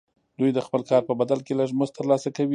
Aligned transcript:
دوی 0.39 0.51
د 0.53 0.59
خپل 0.65 0.81
کار 0.89 1.01
په 1.09 1.13
بدل 1.21 1.39
کې 1.45 1.53
لږ 1.59 1.69
مزد 1.79 1.93
ترلاسه 1.99 2.29
کوي 2.35 2.49